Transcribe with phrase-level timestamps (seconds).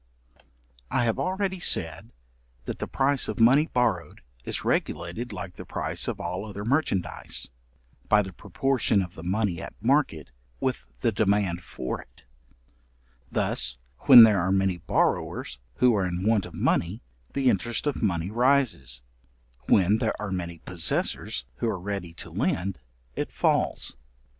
[0.89, 2.11] I have already said,
[2.65, 7.51] that the price of money borrowed, is regulated like the price of all other merchandize,
[8.09, 12.23] by the proportion of the money at market with the demand for it:
[13.31, 13.77] thus,
[14.07, 18.31] when there are many borrowers who are in want of money, the interest of money
[18.31, 19.03] rises;
[19.67, 22.79] when there are many possessors who are ready to lend,
[23.15, 23.97] it falls.